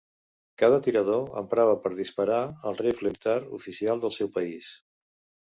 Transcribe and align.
Cada 0.61 0.77
tirador 0.85 1.27
emprava 1.41 1.75
per 1.83 1.91
disparar 1.99 2.39
el 2.71 2.79
rifle 2.81 3.13
militar 3.13 3.37
oficial 3.61 4.03
del 4.07 4.17
seu 4.19 4.33
país. 4.41 4.73